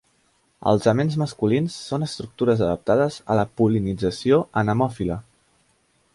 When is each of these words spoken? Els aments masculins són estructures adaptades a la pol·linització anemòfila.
Els 0.69 0.85
aments 0.91 1.17
masculins 1.23 1.75
són 1.91 2.07
estructures 2.07 2.65
adaptades 2.69 3.19
a 3.35 3.37
la 3.41 3.47
pol·linització 3.61 4.43
anemòfila. 4.65 5.21